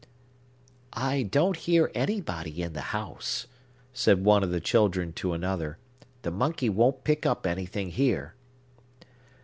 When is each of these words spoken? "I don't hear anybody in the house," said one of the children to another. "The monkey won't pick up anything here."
"I 0.93 1.21
don't 1.21 1.55
hear 1.55 1.91
anybody 1.93 2.63
in 2.63 2.73
the 2.73 2.81
house," 2.89 3.45
said 3.93 4.25
one 4.25 4.41
of 4.41 4.49
the 4.49 4.59
children 4.59 5.13
to 5.13 5.33
another. 5.33 5.77
"The 6.23 6.31
monkey 6.31 6.69
won't 6.69 7.03
pick 7.03 7.23
up 7.23 7.45
anything 7.45 7.89
here." 7.91 8.33